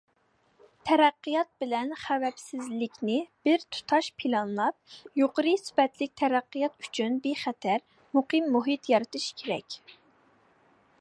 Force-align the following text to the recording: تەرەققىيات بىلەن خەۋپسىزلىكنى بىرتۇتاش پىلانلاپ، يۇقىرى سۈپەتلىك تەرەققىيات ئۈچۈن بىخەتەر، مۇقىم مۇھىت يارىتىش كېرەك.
تەرەققىيات 0.89 1.49
بىلەن 1.63 1.91
خەۋپسىزلىكنى 2.03 3.19
بىرتۇتاش 3.49 4.09
پىلانلاپ، 4.23 4.97
يۇقىرى 5.23 5.55
سۈپەتلىك 5.67 6.17
تەرەققىيات 6.25 6.83
ئۈچۈن 6.87 7.23
بىخەتەر، 7.27 7.89
مۇقىم 8.19 8.53
مۇھىت 8.57 8.93
يارىتىش 8.95 9.33
كېرەك. 9.43 9.81